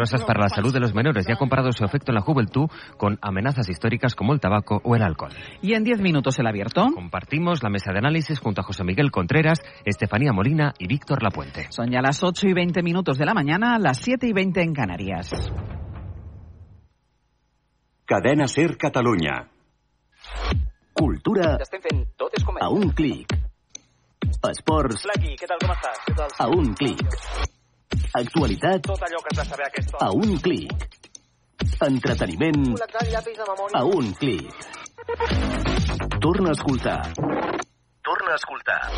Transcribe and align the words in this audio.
peligrosas 0.00 0.24
para 0.24 0.40
la 0.40 0.48
salud 0.48 0.72
de 0.72 0.80
los 0.80 0.94
menores 0.94 1.28
y 1.28 1.32
ha 1.32 1.36
comparado 1.36 1.72
su 1.72 1.84
efecto 1.84 2.10
en 2.10 2.14
la 2.14 2.20
juventud 2.22 2.68
con 2.96 3.18
amenazas 3.20 3.68
históricas 3.68 4.14
como 4.14 4.32
el 4.32 4.40
tabaco 4.40 4.80
o 4.82 4.96
el 4.96 5.02
alcohol. 5.02 5.32
Y 5.60 5.74
en 5.74 5.84
10 5.84 6.00
minutos 6.00 6.38
el 6.38 6.46
abierto. 6.46 6.86
Compartimos 6.94 7.62
la 7.62 7.70
mesa 7.70 7.92
de 7.92 7.98
análisis 7.98 8.38
junto 8.38 8.62
a 8.62 8.64
José 8.64 8.84
Miguel 8.84 9.10
Contreras, 9.10 9.60
Estefanía 9.84 10.32
Molina 10.32 10.72
y 10.78 10.86
Víctor 10.86 11.22
Lapuente. 11.22 11.66
Son 11.70 11.90
ya 11.90 12.00
las 12.00 12.22
8 12.22 12.48
y 12.48 12.54
20 12.54 12.82
minutos 12.82 13.18
de 13.18 13.26
la 13.26 13.34
mañana, 13.34 13.78
las 13.78 13.98
7 13.98 14.26
y 14.26 14.32
20 14.32 14.62
en 14.62 14.74
Canarias. 14.74 15.32
Cadena 18.06 18.46
Ser 18.48 18.76
Catalunya. 18.76 19.48
Cultura 20.92 21.58
a 22.60 22.68
un 22.68 22.90
clic. 22.90 23.26
Esports 24.42 25.06
a 26.38 26.48
un 26.48 26.74
clic. 26.74 26.98
Actualitat 28.12 28.82
Tot 28.82 29.02
allò 29.06 29.20
que 29.22 29.28
has 29.30 29.38
de 29.38 29.44
saber 29.50 29.64
a 29.64 29.68
aquesta 29.68 29.98
a 30.02 30.10
un 30.10 30.36
clic. 30.42 30.72
Entreteniment 31.86 32.74
a 33.72 33.84
un 33.84 34.12
clic. 34.18 34.50
Torna 36.20 36.48
a 36.50 36.52
escoltar. 36.52 37.12
Torna 38.02 38.32
a 38.32 38.34
escoltar. 38.34 38.90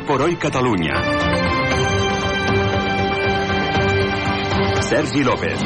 Hoy 0.00 0.06
por 0.06 0.22
hoy 0.22 0.36
Catalunya. 0.36 0.94
Sergi 4.80 5.22
López. 5.22 5.58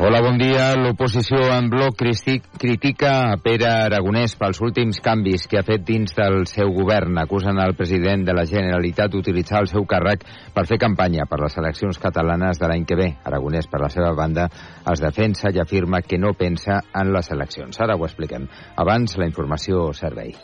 Hola, 0.00 0.20
bon 0.20 0.38
dia. 0.38 0.72
L'oposició 0.74 1.38
en 1.54 1.68
bloc 1.70 1.94
critic, 1.98 2.48
critica 2.58 3.12
a 3.30 3.36
Pere 3.42 3.68
Aragonès 3.70 4.34
pels 4.38 4.58
últims 4.64 4.98
canvis 5.04 5.46
que 5.46 5.60
ha 5.60 5.64
fet 5.66 5.84
dins 5.86 6.14
del 6.16 6.46
seu 6.50 6.72
govern. 6.74 7.20
Acusen 7.22 7.60
el 7.62 7.76
president 7.78 8.26
de 8.26 8.34
la 8.34 8.46
Generalitat 8.50 9.14
d'utilitzar 9.14 9.62
el 9.62 9.70
seu 9.70 9.86
càrrec 9.86 10.26
per 10.54 10.66
fer 10.66 10.80
campanya 10.82 11.28
per 11.30 11.38
les 11.44 11.58
eleccions 11.62 12.02
catalanes 12.02 12.58
de 12.58 12.66
l'any 12.66 12.86
que 12.86 12.98
ve. 12.98 13.12
Aragonès, 13.22 13.70
per 13.70 13.82
la 13.84 13.92
seva 13.94 14.10
banda, 14.18 14.48
es 14.90 15.04
defensa 15.04 15.54
i 15.54 15.62
afirma 15.62 16.02
que 16.02 16.18
no 16.18 16.34
pensa 16.34 16.82
en 16.94 17.14
les 17.14 17.30
eleccions. 17.30 17.78
Ara 17.78 17.94
ho 17.94 18.06
expliquem. 18.10 18.50
Abans, 18.74 19.18
la 19.18 19.30
informació 19.30 19.92
servei. 19.94 20.34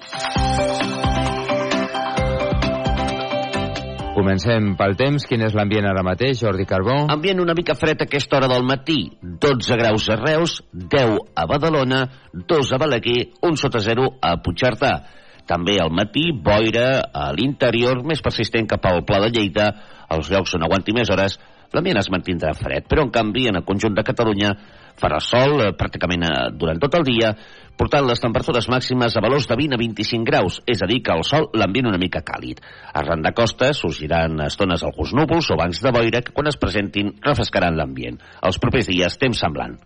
Comencem 4.15 4.77
pel 4.79 4.95
temps. 4.95 5.25
Quin 5.27 5.43
és 5.43 5.55
l'ambient 5.59 5.89
ara 5.91 6.05
mateix, 6.07 6.39
Jordi 6.45 6.67
Carbó? 6.70 6.95
Ambient 7.11 7.41
una 7.43 7.57
mica 7.59 7.75
fred 7.75 8.05
a 8.05 8.07
aquesta 8.07 8.39
hora 8.39 8.51
del 8.53 8.62
matí. 8.67 9.01
12 9.43 9.79
graus 9.81 10.06
a 10.15 10.17
Reus, 10.21 10.61
10 10.71 11.19
a 11.34 11.47
Badalona, 11.51 12.05
2 12.55 12.73
a 12.77 12.79
Balaguer, 12.79 13.33
1 13.43 13.59
sota 13.59 13.83
0 13.83 14.06
a 14.23 14.37
Puigcerdà. 14.45 14.95
També 15.48 15.77
al 15.81 15.92
matí, 15.92 16.31
boira 16.33 17.03
a 17.12 17.31
l'interior, 17.37 18.00
més 18.06 18.23
persistent 18.25 18.69
cap 18.70 18.87
al 18.89 19.03
Pla 19.05 19.21
de 19.27 19.32
Lleida, 19.34 19.69
als 20.09 20.31
llocs 20.32 20.55
on 20.56 20.65
aguanti 20.65 20.94
més 20.97 21.10
hores, 21.12 21.37
l'ambient 21.75 21.99
es 22.00 22.09
mantindrà 22.12 22.55
fred, 22.56 22.87
però 22.88 23.05
en 23.05 23.12
canvi 23.12 23.49
en 23.50 23.59
el 23.60 23.66
conjunt 23.66 23.97
de 23.97 24.05
Catalunya 24.06 24.55
farà 25.00 25.19
sol 25.21 25.59
eh, 25.60 25.71
pràcticament 25.77 26.25
eh, 26.28 26.32
durant 26.55 26.81
tot 26.81 26.94
el 26.97 27.06
dia, 27.06 27.32
portant 27.77 28.06
les 28.06 28.22
temperatures 28.22 28.69
màximes 28.71 29.16
a 29.16 29.22
valors 29.25 29.49
de 29.50 29.59
20 29.59 29.77
a 29.77 29.81
25 29.82 30.28
graus, 30.28 30.60
és 30.71 30.82
a 30.82 30.88
dir, 30.91 31.00
que 31.03 31.16
el 31.16 31.25
sol 31.27 31.49
l'ambient 31.59 31.91
una 31.91 32.00
mica 32.00 32.22
càlid. 32.26 32.62
Arran 32.94 33.25
de 33.26 33.34
costa 33.37 33.72
sorgiran 33.75 34.38
estones 34.47 34.87
alguns 34.87 35.12
núvols 35.19 35.50
o 35.50 35.59
bancs 35.61 35.82
de 35.82 35.93
boira 35.94 36.22
que 36.22 36.37
quan 36.37 36.50
es 36.50 36.61
presentin 36.61 37.16
refrescaran 37.26 37.76
l'ambient. 37.76 38.21
Els 38.43 38.62
propers 38.62 38.88
dies, 38.93 39.19
temps 39.19 39.43
semblant. 39.44 39.76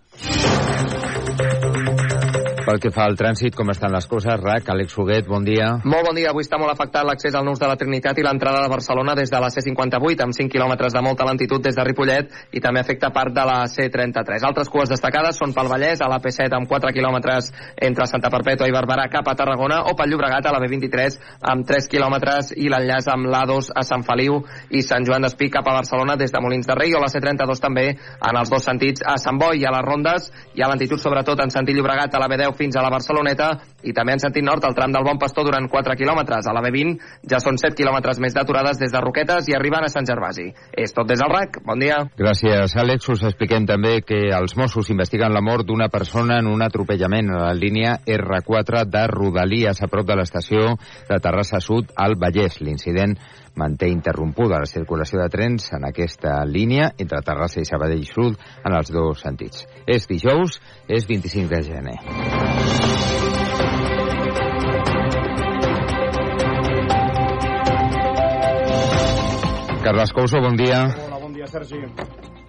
Pel 2.69 2.83
que 2.85 2.91
fa 2.93 3.07
al 3.09 3.15
trànsit, 3.17 3.55
com 3.57 3.71
estan 3.73 3.95
les 3.95 4.05
coses? 4.05 4.43
RAC, 4.43 4.67
Àlex 4.69 4.93
Foguet, 4.93 5.25
bon 5.25 5.41
dia. 5.41 5.71
Molt 5.89 6.05
bon 6.05 6.19
dia. 6.19 6.29
Avui 6.35 6.45
està 6.45 6.59
molt 6.61 6.69
afectat 6.69 7.07
l'accés 7.09 7.33
al 7.33 7.47
Nus 7.47 7.57
de 7.57 7.65
la 7.65 7.79
Trinitat 7.81 8.19
i 8.21 8.25
l'entrada 8.27 8.61
de 8.61 8.69
Barcelona 8.69 9.15
des 9.17 9.31
de 9.33 9.39
la 9.41 9.49
C58, 9.49 10.21
amb 10.27 10.37
5 10.37 10.53
quilòmetres 10.53 10.93
de 10.93 11.01
molta 11.01 11.25
lentitud 11.25 11.65
des 11.65 11.79
de 11.79 11.87
Ripollet 11.89 12.35
i 12.53 12.61
també 12.61 12.83
afecta 12.83 13.09
part 13.09 13.33
de 13.33 13.47
la 13.49 13.63
C33. 13.73 14.45
Altres 14.45 14.69
cues 14.69 14.93
destacades 14.93 15.41
són 15.41 15.55
pel 15.57 15.71
Vallès, 15.73 16.03
a 16.05 16.11
la 16.13 16.19
P7 16.21 16.59
amb 16.59 16.69
4 16.69 16.93
quilòmetres 16.93 17.49
entre 17.89 18.09
Santa 18.13 18.29
Perpètua 18.37 18.69
i 18.69 18.77
Barberà 18.77 19.09
cap 19.09 19.33
a 19.33 19.37
Tarragona 19.41 19.81
o 19.89 19.97
pel 19.97 20.13
Llobregat 20.13 20.51
a 20.51 20.53
la 20.53 20.61
B23 20.61 21.17
amb 21.55 21.65
3 21.73 21.89
quilòmetres 21.89 22.53
i 22.53 22.69
l'enllaç 22.69 23.09
amb 23.15 23.33
l'A2 23.33 23.73
a 23.73 23.87
Sant 23.89 24.05
Feliu 24.05 24.43
i 24.77 24.85
Sant 24.85 25.09
Joan 25.09 25.25
d'Espí 25.25 25.49
cap 25.57 25.65
a 25.73 25.79
Barcelona 25.79 26.19
des 26.21 26.37
de 26.37 26.45
Molins 26.45 26.69
de 26.69 26.77
Rei 26.77 26.93
o 26.93 27.01
la 27.01 27.09
C32 27.09 27.65
també 27.65 27.89
en 27.97 28.43
els 28.43 28.53
dos 28.53 28.69
sentits 28.69 29.09
a 29.09 29.17
Sant 29.17 29.41
Boi 29.41 29.65
i 29.65 29.65
a 29.65 29.73
les 29.73 29.89
Rondes 29.89 30.31
hi 30.53 30.61
ha 30.61 30.69
lentitud 30.69 31.01
sobretot 31.01 31.41
en 31.41 31.57
sentit 31.57 31.81
Llobregat 31.81 32.13
a 32.13 32.21
la 32.21 32.29
B10 32.29 32.58
fins 32.59 32.77
a 32.77 32.83
la 32.85 32.91
Barceloneta 32.93 33.53
i 33.87 33.95
també 33.95 34.17
en 34.17 34.23
sentit 34.23 34.45
nord 34.45 34.65
al 34.67 34.75
tram 34.75 34.93
del 34.95 35.07
Bon 35.07 35.21
Pastor 35.21 35.47
durant 35.47 35.69
4 35.71 35.97
quilòmetres. 35.99 36.49
A 36.51 36.55
la 36.57 36.63
B20 36.65 36.97
ja 37.31 37.39
són 37.43 37.59
7 37.61 37.79
quilòmetres 37.79 38.19
més 38.23 38.35
d'aturades 38.35 38.81
des 38.83 38.93
de 38.93 39.03
Roquetes 39.05 39.49
i 39.49 39.57
arribant 39.57 39.87
a 39.87 39.93
Sant 39.93 40.07
Gervasi. 40.09 40.49
És 40.73 40.95
tot 40.97 41.09
des 41.09 41.23
del 41.23 41.33
RAC. 41.33 41.61
Bon 41.67 41.79
dia. 41.79 42.03
Gràcies, 42.19 42.75
Àlex. 42.77 43.09
Us 43.15 43.25
expliquem 43.31 43.67
també 43.69 44.01
que 44.07 44.21
els 44.35 44.57
Mossos 44.59 44.91
investiguen 44.91 45.35
la 45.35 45.45
mort 45.45 45.67
d'una 45.69 45.89
persona 45.93 46.41
en 46.43 46.51
un 46.51 46.63
atropellament 46.67 47.31
a 47.31 47.43
la 47.49 47.55
línia 47.57 47.99
R4 48.05 48.85
de 48.91 49.07
Rodalies 49.13 49.83
a 49.83 49.91
prop 49.91 50.07
de 50.09 50.19
l'estació 50.19 50.75
de 51.09 51.21
Terrassa 51.23 51.63
Sud 51.65 51.95
al 51.97 52.19
Vallès. 52.19 52.61
L'incident 52.61 53.15
manté 53.59 53.89
interrompuda 53.91 54.61
la 54.63 54.71
circulació 54.71 55.21
de 55.21 55.29
trens 55.33 55.73
en 55.75 55.87
aquesta 55.89 56.39
línia 56.47 56.93
entre 56.97 57.23
Terrassa 57.27 57.61
i 57.61 57.67
Sabadell 57.69 58.07
Sud 58.07 58.39
en 58.63 58.79
els 58.79 58.93
dos 58.95 59.25
sentits. 59.25 59.67
És 59.87 60.07
dijous, 60.11 60.61
és 60.87 61.09
25 61.09 61.51
de 61.53 61.63
gener. 61.67 61.99
Carles 69.83 70.13
Couso, 70.13 70.41
bon 70.45 70.57
dia. 70.57 70.85
Hola, 71.09 71.19
bon 71.23 71.33
dia, 71.33 71.47
Sergi. 71.47 71.85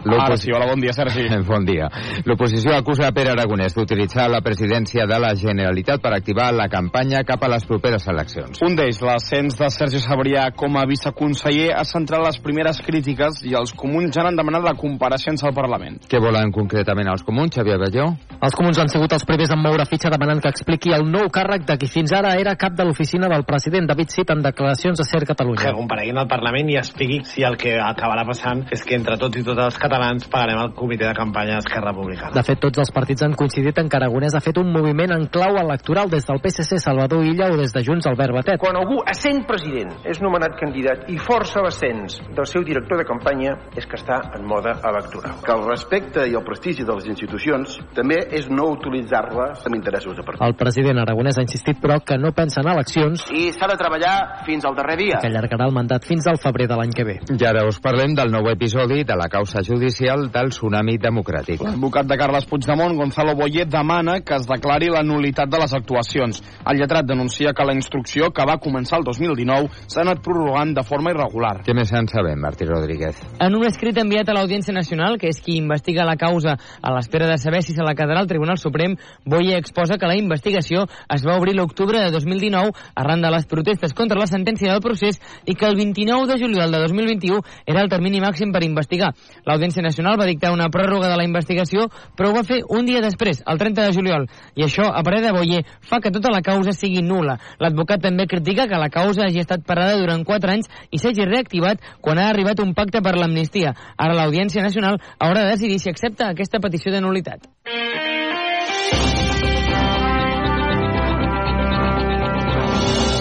Ara 0.06 0.38
sí, 0.38 0.52
hola, 0.52 0.66
bon 0.66 0.80
dia, 0.80 0.94
Sergi. 0.94 1.28
Bon 1.50 1.66
dia. 1.66 1.90
L'oposició 2.26 2.76
acusa 2.78 3.08
a 3.10 3.14
Pere 3.16 3.34
Aragonès 3.34 3.74
d'utilitzar 3.76 4.30
la 4.32 4.40
presidència 4.46 5.06
de 5.10 5.18
la 5.20 5.34
Generalitat 5.36 6.02
per 6.04 6.14
activar 6.16 6.52
la 6.56 6.70
campanya 6.72 7.24
cap 7.28 7.44
a 7.44 7.50
les 7.52 7.66
properes 7.68 8.06
eleccions. 8.08 8.62
Un 8.64 8.78
d'ells, 8.78 9.02
l'ascens 9.04 9.58
de 9.60 9.70
Sergi 9.74 10.00
Sabrià 10.04 10.46
com 10.56 10.78
a 10.78 10.86
viceconseller, 10.88 11.74
ha 11.76 11.84
centrat 11.88 12.24
les 12.24 12.40
primeres 12.44 12.80
crítiques 12.86 13.42
i 13.50 13.56
els 13.60 13.74
comuns 13.76 14.14
ja 14.16 14.28
han 14.30 14.40
demanat 14.40 14.64
la 14.68 14.76
compareixença 14.78 15.50
al 15.50 15.56
Parlament. 15.58 16.00
Què 16.08 16.22
volen 16.22 16.54
concretament 16.56 17.10
els 17.12 17.26
comuns, 17.28 17.56
Xavier 17.56 17.80
Balló? 17.82 18.08
Els 18.40 18.56
comuns 18.56 18.80
han 18.80 18.92
sigut 18.92 19.12
els 19.18 19.26
primers 19.28 19.52
en 19.52 19.60
moure 19.60 19.88
fitxa 19.90 20.14
demanant 20.14 20.40
que 20.44 20.54
expliqui 20.54 20.94
el 20.96 21.04
nou 21.10 21.28
càrrec 21.34 21.66
de 21.68 21.76
qui 21.82 21.90
fins 21.92 22.14
ara 22.16 22.36
era 22.40 22.56
cap 22.60 22.78
de 22.78 22.86
l'oficina 22.88 23.28
del 23.32 23.44
president 23.48 23.90
David 23.90 24.14
Cid 24.16 24.32
en 24.32 24.46
declaracions 24.46 25.02
a 25.02 25.08
Ser 25.08 25.26
Catalunya. 25.28 25.66
que 25.66 25.76
compareguin 25.76 26.22
al 26.22 26.30
Parlament 26.30 26.70
i 26.72 26.78
expliqui 26.80 27.20
si 27.26 27.44
el 27.44 27.58
que 27.60 27.76
acabarà 27.84 28.24
passant 28.28 28.64
és 28.72 28.86
que 28.86 28.96
entre 28.96 29.18
tots 29.20 29.40
i 29.40 29.44
totes 29.44 29.74
els 29.74 29.82
catalans 29.90 30.28
pagarem 30.30 30.60
el 30.62 30.74
comitè 30.78 31.08
de 31.08 31.16
campanya 31.18 31.58
d'Esquerra 31.58 31.92
Republicana. 31.92 32.34
De 32.36 32.44
fet, 32.46 32.60
tots 32.62 32.78
els 32.84 32.92
partits 32.94 33.24
han 33.26 33.34
coincidit 33.40 33.78
en 33.82 33.90
que 33.90 33.98
Aragonès 33.98 34.36
ha 34.38 34.42
fet 34.44 34.58
un 34.62 34.70
moviment 34.72 35.14
en 35.16 35.26
clau 35.34 35.58
electoral 35.58 36.10
des 36.12 36.28
del 36.28 36.40
PSC 36.44 36.78
Salvador 36.78 37.26
Illa 37.26 37.50
o 37.50 37.58
des 37.58 37.74
de 37.74 37.84
Junts 37.84 38.06
Albert 38.08 38.36
Batet. 38.36 38.60
Quan 38.62 38.78
algú, 38.78 39.00
essent 39.10 39.42
president, 39.50 39.96
és 40.06 40.22
nomenat 40.22 40.58
candidat 40.60 41.10
i 41.10 41.18
força 41.18 41.64
l'ascens 41.66 42.20
del 42.36 42.46
seu 42.46 42.64
director 42.68 43.02
de 43.02 43.08
campanya, 43.10 43.56
és 43.76 43.88
que 43.90 43.98
està 43.98 44.20
en 44.38 44.46
moda 44.46 44.76
electoral. 44.86 45.40
Que 45.46 45.56
el 45.56 45.66
respecte 45.66 46.28
i 46.30 46.38
el 46.38 46.46
prestigi 46.46 46.86
de 46.86 46.94
les 47.00 47.10
institucions 47.10 47.80
també 47.98 48.22
és 48.38 48.50
no 48.54 48.70
utilitzar-les 48.76 49.66
amb 49.66 49.80
interessos 49.80 50.16
de 50.16 50.24
partit. 50.28 50.46
El 50.46 50.56
president 50.60 51.02
Aragonès 51.02 51.40
ha 51.40 51.48
insistit, 51.48 51.82
però, 51.82 52.00
que 52.06 52.20
no 52.22 52.32
pensa 52.38 52.62
en 52.62 52.70
eleccions 52.76 53.26
I 53.34 53.50
s'ha 53.56 53.68
de 53.72 53.78
treballar 53.80 54.46
fins 54.46 54.66
al 54.66 54.78
darrer 54.78 54.98
dia. 55.02 55.18
que 55.20 55.28
allargarà 55.28 55.66
el 55.66 55.74
mandat 55.74 56.06
fins 56.06 56.28
al 56.28 56.38
febrer 56.38 56.68
de 56.70 56.78
l'any 56.78 56.94
que 56.94 57.04
ve. 57.04 57.20
I 57.34 57.46
ara 57.46 57.66
us 57.68 57.80
parlem 57.82 58.14
del 58.16 58.32
nou 58.32 58.48
episodi 58.52 59.04
de 59.04 59.16
la 59.18 59.30
causa 59.30 59.64
judicial 59.64 59.79
judicial 59.80 60.28
del 60.32 60.52
tsunami 60.52 60.98
democràtic. 61.00 61.64
L'advocat 61.64 62.08
de 62.08 62.18
Carles 62.20 62.46
Puigdemont, 62.50 62.96
Gonzalo 62.98 63.36
Boyer, 63.36 63.66
demana 63.68 64.20
que 64.22 64.36
es 64.36 64.48
declari 64.48 64.90
la 64.92 65.04
nulitat 65.04 65.50
de 65.50 65.60
les 65.62 65.74
actuacions. 65.74 66.42
El 66.68 66.82
lletrat 66.82 67.08
denuncia 67.08 67.54
que 67.56 67.66
la 67.66 67.74
instrucció, 67.74 68.32
que 68.36 68.46
va 68.46 68.60
començar 68.60 69.00
el 69.00 69.06
2019, 69.08 69.70
s'ha 69.88 70.04
anat 70.04 70.22
prorrogant 70.26 70.74
de 70.76 70.84
forma 70.84 71.14
irregular. 71.16 71.62
Què 71.64 71.76
més 71.78 71.94
en 71.96 72.10
sabem, 72.12 72.40
Martí 72.44 72.68
Rodríguez? 72.68 73.22
En 73.40 73.56
un 73.56 73.66
escrit 73.68 73.98
enviat 74.02 74.30
a 74.30 74.36
l'Audiència 74.36 74.76
Nacional, 74.76 75.18
que 75.22 75.32
és 75.32 75.40
qui 75.40 75.56
investiga 75.58 76.08
la 76.08 76.18
causa 76.20 76.58
a 76.60 76.94
l'espera 76.96 77.30
de 77.30 77.38
saber 77.40 77.64
si 77.64 77.74
se 77.74 77.86
la 77.86 77.96
quedarà 77.96 78.26
el 78.26 78.28
Tribunal 78.28 78.60
Suprem, 78.60 78.98
Boyer 79.26 79.58
exposa 79.58 79.98
que 79.98 80.10
la 80.10 80.18
investigació 80.20 80.86
es 81.08 81.26
va 81.26 81.38
obrir 81.40 81.56
l'octubre 81.56 82.02
de 82.04 82.12
2019 82.12 82.74
arran 82.96 83.22
de 83.22 83.32
les 83.32 83.48
protestes 83.48 83.94
contra 83.94 84.20
la 84.20 84.28
sentència 84.28 84.74
del 84.74 84.84
procés 84.84 85.22
i 85.46 85.56
que 85.56 85.68
el 85.70 85.78
29 85.80 86.28
de 86.28 86.40
juliol 86.42 86.72
de 86.72 86.84
2021 86.84 87.42
era 87.66 87.84
el 87.86 87.90
termini 87.90 88.20
màxim 88.20 88.52
per 88.52 88.64
investigar. 88.66 89.14
L'Audiència 89.46 89.69
Nacional 89.78 90.18
va 90.20 90.26
dictar 90.26 90.52
una 90.52 90.70
pròrroga 90.74 91.08
de 91.12 91.18
la 91.20 91.26
investigació, 91.28 91.86
però 92.18 92.32
ho 92.32 92.36
va 92.36 92.44
fer 92.44 92.64
un 92.68 92.88
dia 92.90 93.02
després, 93.06 93.44
el 93.46 93.62
30 93.62 93.86
de 93.86 93.94
juliol, 93.94 94.26
i 94.58 94.66
això, 94.66 94.90
a 94.90 95.04
parer 95.06 95.22
de 95.22 95.34
Boyer, 95.36 95.62
fa 95.86 96.02
que 96.02 96.12
tota 96.12 96.34
la 96.34 96.42
causa 96.42 96.74
sigui 96.74 97.04
nula. 97.06 97.38
L'advocat 97.62 98.02
també 98.02 98.26
critica 98.28 98.68
que 98.68 98.82
la 98.82 98.90
causa 98.90 99.28
hagi 99.28 99.44
estat 99.46 99.66
parada 99.68 100.00
durant 100.02 100.26
4 100.26 100.56
anys 100.58 100.72
i 100.90 100.98
s'hagi 100.98 101.30
reactivat 101.30 101.86
quan 102.02 102.18
ha 102.18 102.30
arribat 102.34 102.60
un 102.66 102.74
pacte 102.74 103.04
per 103.06 103.16
l'amnistia. 103.16 103.76
Ara 103.98 104.18
l'Audiència 104.18 104.66
Nacional 104.66 104.98
haurà 105.20 105.46
de 105.46 105.54
decidir 105.54 105.80
si 105.80 105.94
accepta 105.94 106.34
aquesta 106.34 106.60
petició 106.60 106.92
de 106.92 107.06
nulitat. 107.06 107.46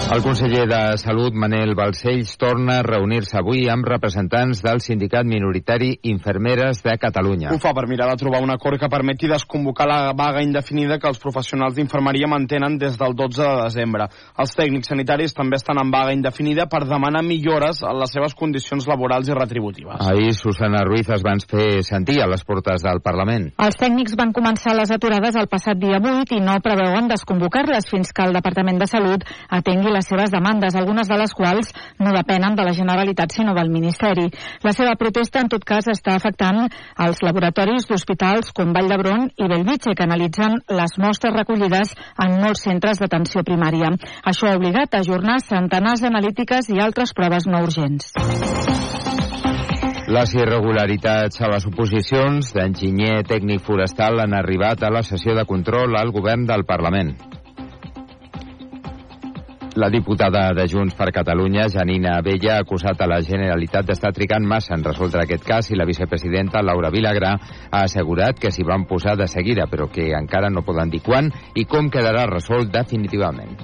El 0.09 0.23
conseller 0.23 0.65
de 0.65 0.97
Salut, 0.97 1.35
Manel 1.37 1.75
Balcells, 1.77 2.31
torna 2.41 2.79
a 2.79 2.83
reunir-se 2.83 3.35
avui 3.37 3.67
amb 3.69 3.85
representants 3.85 4.63
del 4.65 4.79
sindicat 4.81 5.27
minoritari 5.29 5.91
Infermeres 6.09 6.79
de 6.81 6.95
Catalunya. 6.97 7.51
Ho 7.53 7.59
fa 7.61 7.75
per 7.77 7.83
mirar 7.85 8.07
de 8.09 8.17
trobar 8.17 8.39
un 8.41 8.49
acord 8.49 8.81
que 8.81 8.89
permeti 8.89 9.29
desconvocar 9.29 9.85
la 9.85 10.13
vaga 10.17 10.41
indefinida 10.41 10.97
que 10.97 11.05
els 11.11 11.21
professionals 11.21 11.75
d'infermeria 11.77 12.25
mantenen 12.25 12.79
des 12.81 12.97
del 12.97 13.13
12 13.13 13.43
de 13.43 13.51
desembre. 13.67 14.07
Els 14.41 14.55
tècnics 14.57 14.89
sanitaris 14.89 15.37
també 15.37 15.59
estan 15.61 15.77
en 15.77 15.91
vaga 15.93 16.17
indefinida 16.17 16.65
per 16.65 16.87
demanar 16.89 17.21
millores 17.21 17.83
en 17.85 18.01
les 18.01 18.09
seves 18.09 18.33
condicions 18.33 18.89
laborals 18.89 19.29
i 19.29 19.37
retributives. 19.37 20.01
Ahir 20.09 20.33
Susana 20.33 20.81
Ruiz 20.89 21.13
es 21.13 21.21
van 21.21 21.37
fer 21.45 21.83
sentir 21.85 22.17
a 22.23 22.27
les 22.33 22.41
portes 22.49 22.81
del 22.81 23.03
Parlament. 23.05 23.51
Els 23.61 23.77
tècnics 23.77 24.17
van 24.17 24.33
començar 24.33 24.73
les 24.73 24.89
aturades 24.89 25.37
el 25.37 25.51
passat 25.53 25.77
dia 25.77 26.01
8 26.01 26.33
i 26.33 26.41
no 26.41 26.57
preveuen 26.65 27.13
desconvocar-les 27.13 27.85
fins 27.93 28.09
que 28.09 28.25
el 28.25 28.33
Departament 28.33 28.81
de 28.81 28.89
Salut 28.89 29.29
atengui 29.53 29.98
les 29.99 30.07
seves 30.07 30.31
demandes, 30.31 30.75
algunes 30.79 31.09
de 31.11 31.17
les 31.19 31.33
quals 31.35 31.73
no 31.99 32.13
depenen 32.15 32.55
de 32.55 32.63
la 32.63 32.73
Generalitat 32.73 33.35
sinó 33.35 33.53
del 33.57 33.69
Ministeri. 33.69 34.29
La 34.63 34.71
seva 34.71 34.95
protesta, 34.95 35.43
en 35.43 35.51
tot 35.51 35.65
cas, 35.67 35.89
està 35.91 36.15
afectant 36.15 36.61
els 37.05 37.19
laboratoris 37.25 37.89
d'hospitals 37.89 38.53
com 38.55 38.71
Vall 38.75 38.87
d'Hebron 38.91 39.27
i 39.35 39.49
Bellvitge, 39.51 39.95
que 39.95 40.07
analitzen 40.07 40.61
les 40.79 40.95
mostres 41.03 41.35
recollides 41.35 41.91
en 42.23 42.37
molts 42.39 42.63
centres 42.63 43.01
d'atenció 43.03 43.43
primària. 43.43 43.91
Això 44.23 44.47
ha 44.47 44.57
obligat 44.59 44.95
a 44.95 45.03
ajornar 45.03 45.41
centenars 45.43 46.05
d'analítiques 46.05 46.71
i 46.71 46.79
altres 46.79 47.13
proves 47.17 47.49
no 47.49 47.63
urgents. 47.65 48.13
Les 50.09 50.31
irregularitats 50.33 51.43
a 51.43 51.51
les 51.51 51.67
oposicions 51.69 52.53
d'enginyer 52.55 53.19
tècnic 53.29 53.61
forestal 53.67 54.23
han 54.23 54.33
arribat 54.33 54.81
a 54.81 54.89
la 54.95 55.03
sessió 55.05 55.35
de 55.37 55.45
control 55.45 55.99
al 55.99 56.09
govern 56.15 56.47
del 56.49 56.65
Parlament. 56.65 57.13
La 59.79 59.87
diputada 59.89 60.51
de 60.51 60.65
Junts 60.67 60.93
per 60.93 61.07
Catalunya, 61.15 61.69
Janina 61.71 62.17
Abella, 62.17 62.57
ha 62.57 62.63
acusat 62.65 62.99
a 62.99 63.07
la 63.07 63.21
Generalitat 63.23 63.87
d'estar 63.87 64.11
trigant 64.11 64.43
massa 64.43 64.73
en 64.75 64.83
resoldre 64.83 65.23
aquest 65.23 65.45
cas 65.47 65.71
i 65.71 65.79
la 65.79 65.87
vicepresidenta 65.87 66.59
Laura 66.59 66.91
Vilagrà 66.91 67.31
ha 67.71 67.85
assegurat 67.85 68.35
que 68.35 68.51
s'hi 68.51 68.67
van 68.67 68.83
posar 68.91 69.15
de 69.15 69.31
seguida, 69.31 69.71
però 69.71 69.87
que 69.87 70.11
encara 70.19 70.51
no 70.51 70.67
poden 70.67 70.91
dir 70.91 70.99
quan 70.99 71.31
i 71.55 71.63
com 71.63 71.87
quedarà 71.87 72.27
resolt 72.27 72.73
definitivament. 72.75 73.55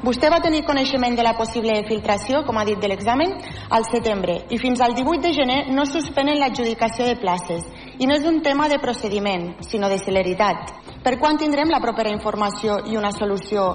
Vostè 0.00 0.30
va 0.32 0.42
tenir 0.44 0.62
coneixement 0.64 1.16
de 1.16 1.24
la 1.24 1.34
possible 1.36 1.74
filtració, 1.88 2.38
com 2.44 2.56
ha 2.56 2.64
dit, 2.64 2.76
de 2.80 2.88
l'examen 2.88 3.34
al 3.68 3.84
setembre 3.88 4.38
i 4.48 4.56
fins 4.60 4.80
al 4.80 4.94
18 4.96 5.20
de 5.24 5.32
gener 5.36 5.58
no 5.72 5.84
suspenen 5.84 6.36
l'adjudicació 6.40 7.08
de 7.08 7.16
places. 7.20 7.64
I 8.00 8.08
no 8.08 8.16
és 8.16 8.24
un 8.24 8.40
tema 8.40 8.68
de 8.68 8.78
procediment, 8.80 9.50
sinó 9.60 9.88
de 9.92 9.98
celeritat. 10.00 10.72
Per 11.04 11.18
quan 11.20 11.36
tindrem 11.36 11.68
la 11.68 11.82
propera 11.84 12.12
informació 12.12 12.78
i 12.88 12.96
una 12.96 13.12
solució 13.12 13.66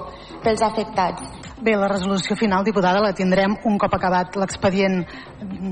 pels 0.42 0.60
afectats? 0.60 1.22
Bé, 1.56 1.72
la 1.72 1.88
resolució 1.88 2.36
final, 2.36 2.64
diputada, 2.66 3.00
la 3.00 3.14
tindrem 3.16 3.54
un 3.64 3.78
cop 3.80 3.94
acabat 3.96 4.34
l'expedient 4.36 4.98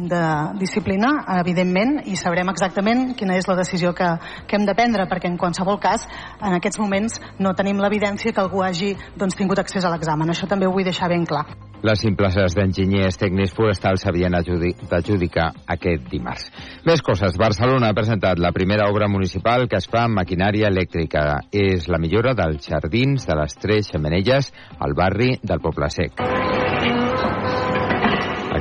de 0.09 0.23
disciplina, 0.57 1.11
evidentment, 1.35 1.99
i 2.09 2.17
sabrem 2.17 2.49
exactament 2.49 3.11
quina 3.19 3.37
és 3.37 3.49
la 3.51 3.59
decisió 3.59 3.93
que, 3.93 4.09
que 4.49 4.57
hem 4.57 4.65
de 4.65 4.77
prendre, 4.79 5.05
perquè 5.11 5.29
en 5.29 5.37
qualsevol 5.37 5.77
cas, 5.83 6.09
en 6.41 6.57
aquests 6.57 6.81
moments, 6.81 7.21
no 7.37 7.53
tenim 7.53 7.85
l'evidència 7.85 8.33
que 8.33 8.41
algú 8.41 8.65
hagi 8.65 8.95
doncs, 9.13 9.37
tingut 9.37 9.61
accés 9.61 9.85
a 9.85 9.93
l'examen. 9.93 10.33
Això 10.33 10.49
també 10.49 10.65
ho 10.65 10.73
vull 10.73 10.89
deixar 10.89 11.13
ben 11.13 11.29
clar. 11.29 11.45
Les 11.85 12.01
places 12.17 12.55
d'enginyers 12.57 13.19
tècnics 13.21 13.53
forestals 13.53 14.01
s'havien 14.07 14.33
d'adjudicar 14.33 15.51
aquest 15.75 16.07
dimarts. 16.09 16.47
Més 16.89 17.03
coses. 17.05 17.37
Barcelona 17.37 17.91
ha 17.91 17.97
presentat 17.99 18.41
la 18.41 18.55
primera 18.57 18.87
obra 18.89 19.05
municipal 19.05 19.67
que 19.69 19.77
es 19.77 19.89
fa 19.93 20.07
amb 20.07 20.17
maquinària 20.17 20.71
elèctrica. 20.73 21.43
És 21.53 21.85
la 21.93 22.01
millora 22.01 22.33
dels 22.39 22.71
jardins 22.71 23.29
de 23.29 23.37
les 23.37 23.59
Tres 23.61 23.93
Xemenelles 23.93 24.49
al 24.81 24.97
barri 24.97 25.35
del 25.43 25.61
Poble 25.61 25.74
Coplasec. 25.75 26.63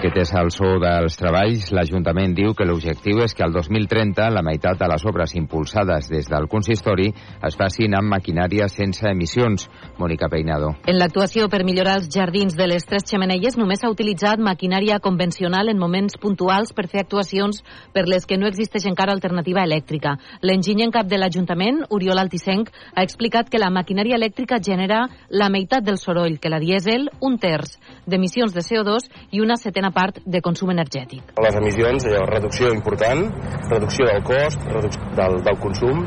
Aquest 0.03 0.17
és 0.19 0.31
el 0.35 0.49
so 0.51 0.69
dels 0.83 1.15
treballs. 1.15 1.69
L'Ajuntament 1.71 2.33
diu 2.35 2.51
que 2.59 2.65
l'objectiu 2.67 3.21
és 3.23 3.31
que 3.31 3.45
el 3.45 3.53
2030 3.55 4.25
la 4.35 4.41
meitat 4.43 4.75
de 4.75 4.87
les 4.91 5.03
obres 5.07 5.31
impulsades 5.39 6.09
des 6.11 6.25
del 6.27 6.49
consistori 6.51 7.05
es 7.47 7.55
facin 7.55 7.95
amb 7.95 8.11
maquinària 8.11 8.67
sense 8.67 9.07
emissions. 9.07 9.69
Mònica 9.95 10.27
Peinado. 10.27 10.73
En 10.91 10.99
l'actuació 10.99 11.47
per 11.47 11.61
millorar 11.63 11.93
els 12.01 12.09
jardins 12.11 12.57
de 12.59 12.67
les 12.67 12.83
tres 12.83 13.05
xemeneies 13.07 13.55
només 13.55 13.79
s'ha 13.79 13.93
utilitzat 13.93 14.43
maquinària 14.43 14.97
convencional 14.99 15.71
en 15.71 15.79
moments 15.79 16.19
puntuals 16.19 16.75
per 16.75 16.89
fer 16.91 17.05
actuacions 17.05 17.63
per 17.95 18.03
les 18.03 18.27
que 18.27 18.35
no 18.35 18.51
existeix 18.51 18.89
encara 18.91 19.15
alternativa 19.15 19.63
elèctrica. 19.63 20.17
L'enginyer 20.43 20.89
en 20.89 20.95
cap 20.97 21.07
de 21.07 21.21
l'Ajuntament, 21.21 21.79
Oriol 21.95 22.19
Altisenc, 22.19 22.73
ha 22.91 23.07
explicat 23.07 23.47
que 23.47 23.63
la 23.63 23.71
maquinària 23.71 24.19
elèctrica 24.19 24.59
genera 24.59 25.05
la 25.31 25.47
meitat 25.47 25.87
del 25.87 26.01
soroll 26.03 26.41
que 26.43 26.51
la 26.51 26.59
dièsel, 26.59 27.07
un 27.23 27.39
terç 27.39 27.79
d'emissions 28.03 28.51
de 28.51 28.67
CO2 28.67 29.07
i 29.31 29.39
una 29.39 29.55
setena 29.55 29.92
part 29.95 30.19
de 30.25 30.41
consum 30.41 30.73
energètic. 30.73 31.33
Les 31.45 31.57
emissions, 31.61 32.09
allò, 32.09 32.25
reducció 32.29 32.73
important, 32.73 33.25
reducció 33.69 34.09
del 34.09 34.23
cost, 34.27 34.67
reducció 34.73 35.09
del, 35.19 35.39
del 35.45 35.59
consum, 35.63 36.03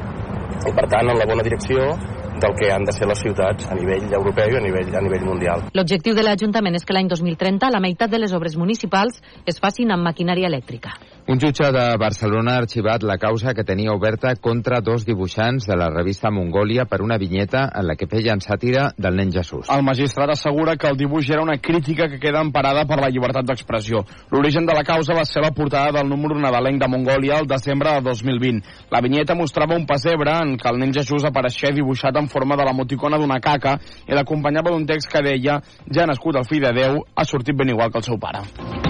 i 0.66 0.72
per 0.74 0.86
tant 0.90 1.10
en 1.12 1.18
la 1.18 1.26
bona 1.28 1.44
direcció 1.46 1.90
del 2.36 2.54
que 2.58 2.70
han 2.72 2.84
de 2.84 2.92
ser 2.92 3.08
les 3.08 3.20
ciutats 3.24 3.68
a 3.70 3.76
nivell 3.78 4.12
europeu 4.12 4.52
i 4.52 4.58
a 4.58 4.62
nivell, 4.62 4.94
a 4.94 5.02
nivell 5.04 5.24
mundial. 5.24 5.68
L'objectiu 5.76 6.16
de 6.16 6.24
l'Ajuntament 6.26 6.76
és 6.76 6.84
que 6.84 6.96
l'any 6.96 7.08
2030 7.12 7.70
la 7.72 7.80
meitat 7.80 8.12
de 8.12 8.20
les 8.20 8.34
obres 8.36 8.56
municipals 8.60 9.22
es 9.46 9.60
facin 9.62 9.94
amb 9.94 10.04
maquinària 10.04 10.50
elèctrica. 10.52 10.96
Un 11.28 11.40
jutge 11.42 11.72
de 11.74 11.96
Barcelona 11.98 12.52
ha 12.54 12.58
arxivat 12.62 13.02
la 13.02 13.16
causa 13.18 13.52
que 13.52 13.64
tenia 13.66 13.90
oberta 13.90 14.36
contra 14.38 14.78
dos 14.80 15.02
dibuixants 15.04 15.64
de 15.66 15.74
la 15.74 15.88
revista 15.90 16.30
Mongòlia 16.30 16.84
per 16.86 17.00
una 17.02 17.18
vinyeta 17.18 17.64
en 17.74 17.88
la 17.88 17.96
que 17.98 18.06
feien 18.06 18.38
sàtira 18.38 18.92
del 18.96 19.18
nen 19.18 19.32
Jesús. 19.34 19.66
El 19.66 19.82
magistrat 19.82 20.30
assegura 20.30 20.76
que 20.76 20.86
el 20.86 20.96
dibuix 20.96 21.26
era 21.34 21.42
una 21.42 21.58
crítica 21.58 22.06
que 22.06 22.20
queda 22.22 22.44
emparada 22.46 22.86
per 22.86 23.00
la 23.02 23.10
llibertat 23.10 23.42
d'expressió. 23.42 24.04
L'origen 24.30 24.70
de 24.70 24.78
la 24.78 24.86
causa 24.86 25.18
va 25.18 25.26
ser 25.26 25.42
la 25.42 25.50
portada 25.50 25.98
del 25.98 26.08
número 26.14 26.38
nadalenc 26.38 26.78
de 26.78 26.92
Mongòlia 26.94 27.42
el 27.42 27.50
desembre 27.50 27.98
de 27.98 28.06
2020. 28.06 28.62
La 28.94 29.02
vinyeta 29.02 29.34
mostrava 29.34 29.74
un 29.74 29.84
pessebre 29.84 30.30
en 30.30 30.54
què 30.54 30.70
el 30.70 30.78
nen 30.78 30.94
Jesús 30.94 31.26
apareixia 31.26 31.74
dibuixat 31.74 32.22
en 32.22 32.30
forma 32.30 32.54
de 32.54 32.70
l'emoticona 32.70 33.18
d'una 33.18 33.42
caca 33.42 33.80
i 34.06 34.14
l'acompanyava 34.14 34.70
d'un 34.70 34.86
text 34.86 35.10
que 35.10 35.26
deia 35.26 35.58
ja 35.90 36.04
ha 36.04 36.12
nascut 36.14 36.38
el 36.38 36.46
fill 36.46 36.62
de 36.62 36.76
Déu, 36.84 37.02
ha 37.16 37.24
sortit 37.24 37.58
ben 37.58 37.74
igual 37.74 37.90
que 37.90 37.98
el 37.98 38.12
seu 38.14 38.14
pare. 38.14 38.85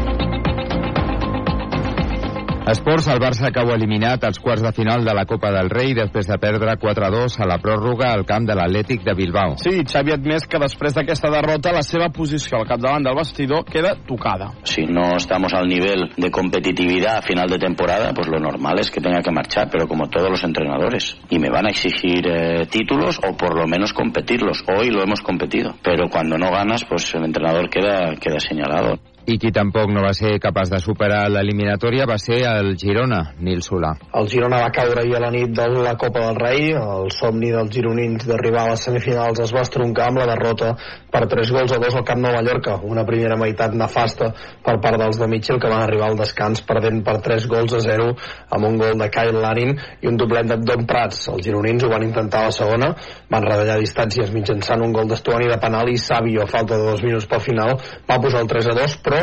Esports, 2.66 3.06
el 3.06 3.20
Barça 3.22 3.52
cau 3.54 3.68
eliminat 3.70 4.24
als 4.26 4.40
quarts 4.42 4.64
de 4.64 4.72
final 4.74 5.04
de 5.06 5.12
la 5.14 5.22
Copa 5.30 5.52
del 5.54 5.68
Rei 5.70 5.92
després 5.94 6.26
de 6.26 6.34
perdre 6.42 6.72
4-2 6.82 7.36
a 7.38 7.46
la 7.46 7.60
pròrroga 7.62 8.08
al 8.10 8.24
camp 8.26 8.48
de 8.48 8.56
l'Atlètic 8.58 9.04
de 9.06 9.14
Bilbao. 9.14 9.54
Sí, 9.62 9.84
Xavi 9.86 10.10
ha 10.10 10.16
admès 10.18 10.48
que 10.50 10.58
després 10.58 10.96
d'aquesta 10.96 11.30
derrota 11.30 11.70
la 11.76 11.84
seva 11.86 12.08
posició 12.10 12.58
al 12.58 12.66
capdavant 12.66 13.06
del 13.06 13.14
vestidor 13.14 13.62
queda 13.70 13.94
tocada. 14.08 14.50
Si 14.66 14.82
no 14.82 15.12
estamos 15.14 15.54
al 15.54 15.70
nivel 15.70 16.08
de 16.16 16.32
competitividad 16.34 17.18
a 17.18 17.22
final 17.22 17.46
de 17.46 17.62
temporada, 17.62 18.10
pues 18.12 18.26
lo 18.26 18.40
normal 18.40 18.80
es 18.80 18.90
que 18.90 19.00
tenga 19.00 19.22
que 19.22 19.30
marchar, 19.30 19.70
pero 19.70 19.86
como 19.86 20.10
todos 20.10 20.28
los 20.28 20.42
entrenadores. 20.42 21.16
Y 21.30 21.38
me 21.38 21.50
van 21.50 21.66
a 21.66 21.70
exigir 21.70 22.26
eh, 22.26 22.66
títulos 22.66 23.20
o 23.22 23.36
por 23.36 23.56
lo 23.56 23.68
menos 23.68 23.92
competirlos. 23.92 24.64
Hoy 24.66 24.90
lo 24.90 25.04
hemos 25.04 25.20
competido, 25.20 25.76
pero 25.84 26.08
cuando 26.10 26.36
no 26.36 26.50
ganas, 26.50 26.84
pues 26.84 27.14
el 27.14 27.26
entrenador 27.26 27.70
queda, 27.70 28.16
queda 28.16 28.40
señalado. 28.40 28.98
I 29.26 29.40
qui 29.42 29.50
tampoc 29.50 29.90
no 29.90 30.04
va 30.04 30.12
ser 30.14 30.36
capaç 30.38 30.68
de 30.70 30.78
superar 30.78 31.24
l'eliminatòria 31.34 32.04
va 32.06 32.14
ser 32.22 32.36
el 32.46 32.76
Girona, 32.78 33.32
Nil 33.42 33.58
Solà. 33.66 33.88
El 34.20 34.28
Girona 34.30 34.60
va 34.62 34.68
caure 34.70 35.00
ahir 35.02 35.16
a 35.18 35.22
la 35.24 35.32
nit 35.34 35.50
de 35.50 35.64
la 35.82 35.96
Copa 35.98 36.20
del 36.28 36.36
Rei. 36.38 36.68
El 36.78 37.10
somni 37.10 37.50
dels 37.50 37.72
gironins 37.74 38.22
d'arribar 38.28 38.68
a 38.68 38.70
les 38.76 38.84
semifinals 38.86 39.40
es 39.42 39.50
va 39.56 39.64
estroncar 39.66 40.12
amb 40.12 40.20
la 40.22 40.28
derrota 40.30 40.68
per 41.10 41.24
3 41.32 41.50
gols 41.56 41.74
a 41.74 41.80
2 41.82 41.96
al 41.98 42.04
Camp 42.06 42.22
Nou 42.22 42.36
Mallorca. 42.36 42.76
Una 42.86 43.02
primera 43.08 43.34
meitat 43.40 43.74
nefasta 43.74 44.28
per 44.62 44.76
part 44.84 45.02
dels 45.02 45.18
de 45.18 45.28
Mitchell 45.32 45.58
que 45.58 45.72
van 45.74 45.82
arribar 45.88 46.12
al 46.12 46.20
descans 46.22 46.62
perdent 46.70 47.02
per 47.02 47.16
3 47.26 47.48
gols 47.50 47.74
a 47.74 47.82
0 47.82 48.06
amb 48.54 48.70
un 48.70 48.78
gol 48.78 48.94
de 49.02 49.10
Kyle 49.10 49.42
Larin 49.42 49.74
i 49.74 50.12
un 50.12 50.22
doblet 50.22 50.46
de 50.52 50.60
Don 50.62 50.86
Prats. 50.86 51.24
Els 51.34 51.42
gironins 51.48 51.82
ho 51.82 51.90
van 51.90 52.06
intentar 52.06 52.44
a 52.44 52.52
la 52.52 52.54
segona, 52.60 52.92
van 53.34 53.50
retallar 53.50 53.80
distàncies 53.82 54.30
mitjançant 54.30 54.86
un 54.86 54.94
gol 54.94 55.10
d'Estuani 55.10 55.50
de 55.50 55.58
penal 55.58 55.90
i 55.90 55.98
Savio, 55.98 56.46
a 56.46 56.50
falta 56.54 56.78
de 56.78 56.86
dos 56.92 57.02
minuts 57.02 57.26
pel 57.26 57.42
final, 57.42 57.74
va 58.06 58.22
posar 58.22 58.46
el 58.46 58.54
3 58.54 58.70
a 58.70 58.78
2, 58.84 58.98
però 59.02 59.15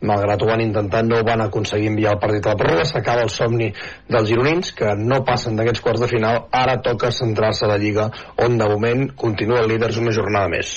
malgrat 0.00 0.42
ho 0.42 0.48
van 0.48 0.64
intentar 0.64 1.04
no 1.06 1.20
van 1.26 1.44
aconseguir 1.44 1.90
enviar 1.92 2.16
el 2.16 2.22
partit 2.22 2.46
a 2.46 2.54
la 2.54 2.60
pròrroga 2.62 2.88
s'acaba 2.88 3.26
el 3.26 3.32
somni 3.34 3.70
dels 4.08 4.28
gironins 4.32 4.72
que 4.76 4.94
no 4.96 5.22
passen 5.24 5.56
d'aquests 5.56 5.84
quarts 5.84 6.06
de 6.06 6.10
final 6.14 6.44
ara 6.64 6.80
toca 6.80 7.12
centrar-se 7.12 7.66
a 7.66 7.72
la 7.74 7.78
Lliga 7.78 8.10
on 8.38 8.58
de 8.58 8.68
moment 8.74 9.08
continuen 9.16 9.68
líders 9.68 10.00
una 10.00 10.14
jornada 10.16 10.48
més 10.48 10.74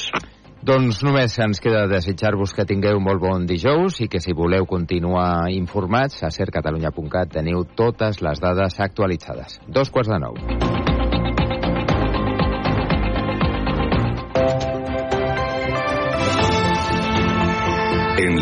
doncs 0.63 1.01
només 1.03 1.33
ens 1.43 1.59
queda 1.59 1.89
desitjar-vos 1.91 2.53
que 2.55 2.63
tingueu 2.67 3.01
molt 3.03 3.19
bon 3.19 3.47
dijous 3.49 3.99
i 3.99 4.07
que 4.07 4.21
si 4.23 4.31
voleu 4.37 4.63
continuar 4.69 5.49
informats 5.51 6.23
a 6.23 6.31
sercatalunya.cat 6.31 7.35
teniu 7.35 7.65
totes 7.75 8.23
les 8.23 8.39
dades 8.39 8.79
actualitzades. 8.79 9.59
Dos 9.67 9.91
quarts 9.91 10.15
de 10.15 10.21
nou. 10.23 10.72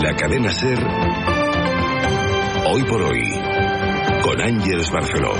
La 0.01 0.15
cadena 0.15 0.49
Ser, 0.49 0.79
hoy 2.65 2.83
por 2.85 3.01
hoy, 3.03 3.21
con 4.23 4.41
Ángeles 4.41 4.89
Barceló. 4.91 5.33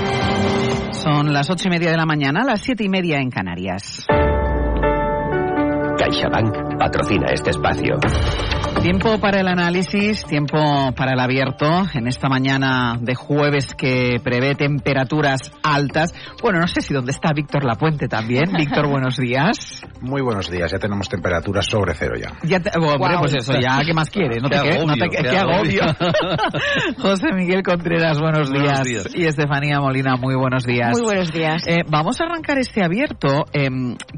Son 0.92 1.32
las 1.32 1.50
ocho 1.50 1.66
y 1.66 1.70
media 1.70 1.90
de 1.90 1.96
la 1.96 2.06
mañana, 2.06 2.44
las 2.44 2.60
siete 2.60 2.84
y 2.84 2.88
media 2.88 3.18
en 3.18 3.30
Canarias. 3.30 4.06
CaixaBank 5.98 6.78
patrocina 6.78 7.32
este 7.32 7.50
espacio. 7.50 7.96
Tiempo 8.80 9.18
para 9.18 9.40
el 9.40 9.48
análisis, 9.48 10.24
tiempo 10.24 10.58
para 10.96 11.12
el 11.12 11.20
abierto 11.20 11.66
en 11.94 12.06
esta 12.06 12.28
mañana 12.28 12.98
de 13.00 13.14
jueves 13.16 13.74
que 13.74 14.20
prevé 14.22 14.54
temperaturas 14.54 15.40
altas. 15.62 16.12
Bueno, 16.40 16.60
no 16.60 16.68
sé 16.68 16.82
si 16.82 16.94
dónde 16.94 17.10
está 17.10 17.32
Víctor 17.34 17.64
Lapuente 17.64 18.06
también. 18.06 18.52
Víctor, 18.56 18.88
buenos 18.90 19.16
días. 19.16 19.82
Muy 20.02 20.20
buenos 20.20 20.50
días, 20.50 20.72
ya 20.72 20.78
tenemos 20.80 21.08
temperaturas 21.08 21.64
sobre 21.64 21.94
cero 21.94 22.14
ya. 22.20 22.32
Ya 22.42 22.58
te- 22.58 22.70
Guau. 22.76 22.98
pues 23.20 23.34
eso, 23.36 23.52
ya, 23.60 23.78
¿qué 23.86 23.94
más 23.94 24.10
quieres? 24.10 24.42
No 24.42 24.48
Qué 24.48 24.56
te, 24.58 24.62
que- 24.62 24.84
no 24.84 24.94
te- 24.94 25.04
agobio, 25.04 25.10
qué 25.10 25.22
qué 25.22 25.38
agobio. 25.38 25.82
José 26.98 27.26
Miguel 27.32 27.62
Contreras, 27.62 28.18
buenos 28.18 28.50
Buenos 28.50 28.82
días. 28.82 29.04
días. 29.04 29.14
Y 29.14 29.26
Estefanía 29.26 29.78
Molina, 29.80 30.16
muy 30.16 30.34
buenos 30.34 30.64
días. 30.64 30.90
Muy 30.90 31.02
buenos 31.02 31.32
días. 31.32 31.62
Eh, 31.68 31.84
vamos 31.88 32.20
a 32.20 32.24
arrancar 32.24 32.58
este 32.58 32.82
abierto. 32.84 33.44
Eh, 33.52 33.68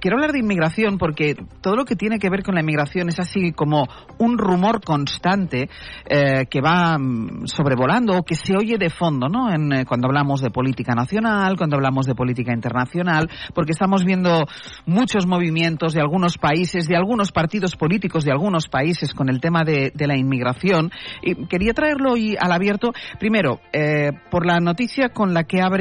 quiero 0.01 0.17
hablar 0.17 0.33
de 0.33 0.39
inmigración 0.39 0.97
porque 0.97 1.37
todo 1.61 1.77
lo 1.77 1.85
que 1.85 1.97
tiene 1.97 2.19
que 2.19 2.31
ver 2.31 2.43
con 2.43 2.55
la 2.55 2.63
inmigración 2.63 3.11
es 3.11 3.21
así 3.21 3.53
como 3.53 3.87
un 4.19 4.39
rumor 4.39 4.83
constante 4.83 5.69
eh, 6.09 6.47
que 6.49 6.63
va 6.63 6.97
mm, 6.99 7.47
sobrevolando 7.47 8.17
o 8.17 8.23
que 8.23 8.37
se 8.37 8.57
oye 8.57 8.79
de 8.79 8.89
fondo, 8.89 9.29
¿no? 9.29 9.53
En, 9.53 9.71
eh, 9.71 9.85
cuando 9.85 10.07
hablamos 10.09 10.41
de 10.41 10.49
política 10.49 10.95
nacional, 10.95 11.59
cuando 11.59 11.77
hablamos 11.77 12.07
de 12.07 12.15
política 12.15 12.55
internacional, 12.55 13.29
porque 13.55 13.73
estamos 13.73 14.03
viendo 14.03 14.45
muchos 14.87 15.27
movimientos 15.27 15.74
de 15.75 16.01
algunos 16.01 16.39
países, 16.39 16.89
de 16.89 16.97
algunos 16.97 17.33
partidos 17.33 17.77
políticos 17.77 18.25
de 18.25 18.31
algunos 18.31 18.69
países 18.69 19.13
con 19.13 19.29
el 19.29 19.41
tema 19.41 19.65
de, 19.65 19.93
la 20.07 20.17
inmigración. 20.17 20.91
Y 21.23 21.47
quería 21.47 21.73
traerlo 21.73 22.13
hoy 22.13 22.37
al 22.39 22.53
abierto, 22.53 22.93
primero, 23.19 23.61
eh, 23.73 24.13
por 24.31 24.47
la 24.47 24.61
noticia 24.61 25.09
con 25.09 25.35
la 25.35 25.45
que 25.45 25.61
abre 25.61 25.73